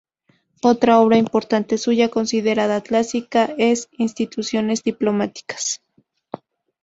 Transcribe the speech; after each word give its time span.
Otra 0.63 0.99
obra 0.99 1.17
importante 1.19 1.77
suya 1.77 2.09
considerada 2.09 2.81
clásica 2.81 3.53
es 3.59 3.87
"Instituciones 3.99 4.81
diplomáticas". 4.81 5.83